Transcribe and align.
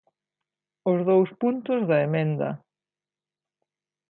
Os 0.91 0.99
dous 1.09 1.29
puntos 1.41 1.79
da 1.89 1.97
emenda. 2.07 2.49